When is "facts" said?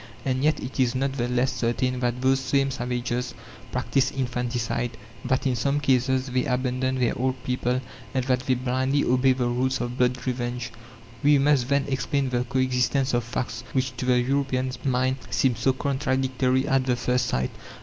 13.23-13.63